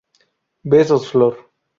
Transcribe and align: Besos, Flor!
Besos, 0.63 1.11
Flor! 1.11 1.53